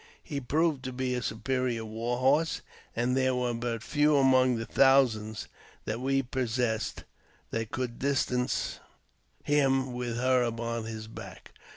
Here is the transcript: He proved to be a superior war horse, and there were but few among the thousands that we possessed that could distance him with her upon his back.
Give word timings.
He 0.23 0.39
proved 0.41 0.81
to 0.85 0.91
be 0.91 1.13
a 1.13 1.21
superior 1.21 1.85
war 1.85 2.17
horse, 2.17 2.61
and 2.95 3.15
there 3.15 3.35
were 3.35 3.53
but 3.53 3.83
few 3.83 4.17
among 4.17 4.55
the 4.55 4.65
thousands 4.65 5.47
that 5.85 5.99
we 5.99 6.23
possessed 6.23 7.03
that 7.51 7.69
could 7.69 7.99
distance 7.99 8.79
him 9.43 9.93
with 9.93 10.17
her 10.17 10.41
upon 10.41 10.85
his 10.85 11.07
back. 11.07 11.51